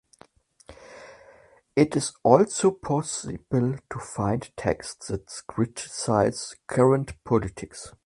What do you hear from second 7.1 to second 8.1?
politics.